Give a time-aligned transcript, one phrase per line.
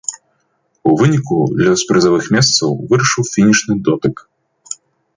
[0.91, 4.29] У выніку лёс прызавых месцаў вырашыў фінішны дотык.